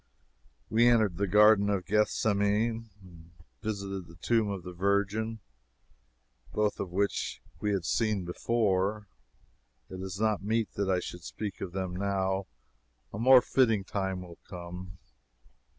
We 0.67 0.87
entered 0.87 1.17
the 1.17 1.27
Garden 1.27 1.69
of 1.69 1.85
Gethsemane, 1.85 2.89
and 3.03 3.29
we 3.37 3.43
visited 3.61 4.07
the 4.07 4.15
Tomb 4.15 4.49
of 4.49 4.63
the 4.63 4.73
Virgin, 4.73 5.41
both 6.53 6.79
of 6.79 6.91
which 6.91 7.39
we 7.59 7.71
had 7.71 7.85
seen 7.85 8.25
before. 8.25 9.05
It 9.91 10.01
is 10.01 10.19
not 10.19 10.41
meet 10.41 10.73
that 10.73 10.89
I 10.89 11.01
should 11.01 11.23
speak 11.23 11.61
of 11.61 11.73
them 11.73 11.95
now. 11.95 12.47
A 13.13 13.19
more 13.19 13.43
fitting 13.43 13.83
time 13.83 14.23
will 14.23 14.39
come. 14.43 14.97